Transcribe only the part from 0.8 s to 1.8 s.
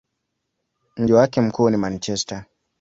Mji wake mkuu ni